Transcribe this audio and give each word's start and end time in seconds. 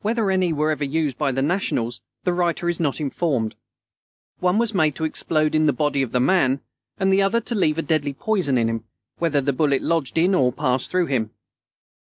Whether 0.00 0.32
any 0.32 0.52
were 0.52 0.72
ever 0.72 0.82
used 0.82 1.16
by 1.16 1.30
the 1.30 1.40
Nationals, 1.40 2.00
the 2.24 2.32
writer 2.32 2.68
is 2.68 2.80
not 2.80 3.00
informed._ 3.00 3.54
One 4.40 4.58
was 4.58 4.74
made 4.74 4.96
to 4.96 5.04
explode 5.04 5.54
in 5.54 5.66
the 5.66 5.72
body 5.72 6.02
of 6.02 6.10
the 6.10 6.18
man, 6.18 6.60
and 6.98 7.12
the 7.12 7.22
other 7.22 7.40
to 7.42 7.54
leave 7.54 7.78
a 7.78 7.82
deadly 7.82 8.14
poison 8.14 8.58
in 8.58 8.68
him, 8.68 8.82
whether 9.18 9.40
the 9.40 9.52
bullet 9.52 9.80
lodged 9.80 10.18
in 10.18 10.34
or 10.34 10.52
passed 10.52 10.90
through 10.90 11.06
him. 11.06 11.30